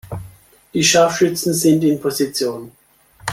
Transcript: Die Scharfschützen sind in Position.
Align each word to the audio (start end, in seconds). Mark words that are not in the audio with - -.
Die 0.73 0.83
Scharfschützen 0.83 1.53
sind 1.53 1.83
in 1.83 2.01
Position. 2.01 2.71